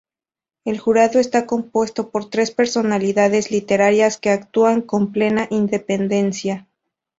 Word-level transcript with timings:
El 0.65 0.79
jurado 0.79 1.19
está 1.19 1.45
compuesto 1.45 2.09
por 2.09 2.27
tres 2.27 2.49
personalidades 2.49 3.51
literarias, 3.51 4.17
que 4.17 4.31
actúan 4.31 4.81
con 4.81 5.11
plena 5.11 5.45
independencia. 5.51 6.67